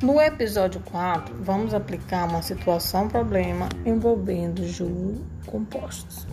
No 0.00 0.20
episódio 0.20 0.80
4, 0.92 1.34
vamos 1.42 1.74
aplicar 1.74 2.28
uma 2.28 2.40
situação-problema 2.40 3.68
envolvendo 3.84 4.64
juros 4.64 5.18
compostos. 5.44 6.24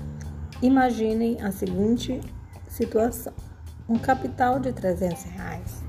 Imaginem 0.61 1.41
a 1.41 1.51
seguinte 1.51 2.21
situação: 2.67 3.33
um 3.89 3.97
capital 3.97 4.59
de 4.59 4.71
300 4.71 5.23
reais 5.23 5.83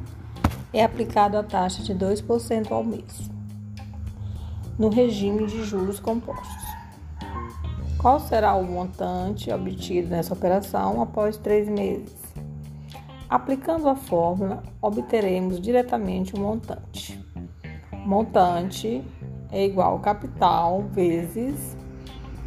é 0.72 0.82
aplicado 0.82 1.36
a 1.36 1.42
taxa 1.42 1.82
de 1.82 1.94
2% 1.94 2.72
ao 2.72 2.82
mês, 2.82 3.30
no 4.78 4.88
regime 4.88 5.46
de 5.46 5.62
juros 5.62 6.00
compostos. 6.00 6.64
Qual 7.98 8.18
será 8.20 8.54
o 8.54 8.64
montante 8.64 9.52
obtido 9.52 10.08
nessa 10.08 10.32
operação 10.32 11.02
após 11.02 11.36
três 11.36 11.68
meses? 11.68 12.16
Aplicando 13.28 13.86
a 13.86 13.94
fórmula, 13.94 14.62
obteremos 14.80 15.60
diretamente 15.60 16.34
o 16.34 16.40
montante. 16.40 17.05
Montante 18.06 19.02
é 19.50 19.64
igual 19.64 19.94
ao 19.94 19.98
capital 19.98 20.84
vezes, 20.92 21.76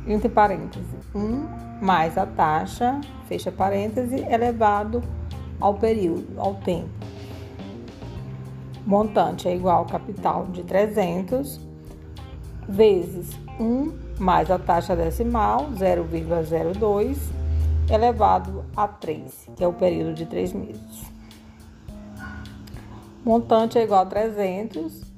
entre 0.07 0.29
parênteses, 0.29 0.87
1 1.13 1.83
mais 1.85 2.17
a 2.17 2.25
taxa, 2.25 3.01
fecha 3.27 3.51
parêntese, 3.51 4.23
elevado 4.29 5.03
ao 5.59 5.73
período, 5.73 6.39
ao 6.39 6.55
tempo. 6.55 6.89
Montante 8.87 9.49
é 9.49 9.55
igual 9.55 9.79
ao 9.79 9.85
capital 9.85 10.45
de 10.45 10.63
300 10.63 11.59
vezes 12.69 13.37
1 13.59 13.91
mais 14.17 14.49
a 14.49 14.57
taxa 14.57 14.95
decimal, 14.95 15.71
0,02, 15.73 17.17
elevado 17.91 18.63
a 18.77 18.87
3, 18.87 19.49
que 19.57 19.63
é 19.65 19.67
o 19.67 19.73
período 19.73 20.13
de 20.13 20.25
3 20.25 20.53
meses. 20.53 21.11
Montante 23.25 23.77
é 23.77 23.83
igual 23.83 24.03
a 24.03 24.05
300 24.05 25.08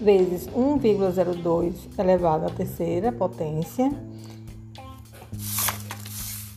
vezes 0.00 0.48
1,02 0.48 1.74
elevado 1.98 2.46
à 2.46 2.50
terceira 2.50 3.12
potência. 3.12 3.92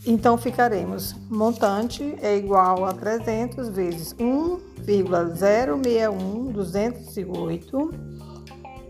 Então 0.05 0.37
ficaremos 0.37 1.15
montante 1.29 2.15
é 2.21 2.37
igual 2.37 2.85
a 2.85 2.93
300 2.93 3.69
vezes 3.69 4.13
1,061 4.19 6.51
208 6.51 8.13